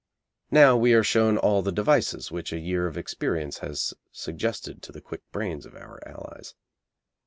[0.49, 4.91] Now we are shown all the devices which a year of experience has suggested to
[4.91, 6.55] the quick brains of our Allies.